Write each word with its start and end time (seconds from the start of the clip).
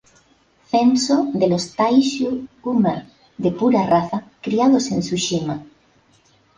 Censo 0.71 1.17
de 1.43 1.47
los 1.51 1.67
Taishū-uma 1.77 2.97
de 3.43 3.51
pura 3.59 3.85
raza 3.85 4.23
criados 4.41 4.89
en 4.91 5.01
Tsushima 5.01 5.63